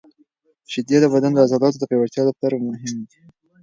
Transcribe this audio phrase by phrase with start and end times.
[0.71, 3.19] شیدې د بدن د عضلاتو د پیاوړتیا لپاره مهمې دي.